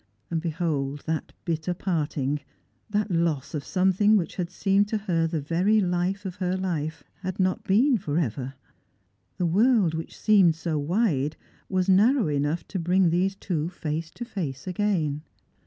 [0.31, 2.39] And behold, that bitter jDarting,
[2.89, 7.03] that loss of something which had seemed to her the very life of her life,
[7.19, 8.55] had not been for ever.
[9.37, 11.37] The world which seemed so wide
[11.69, 15.21] was narrow enough to bring these two face to face again.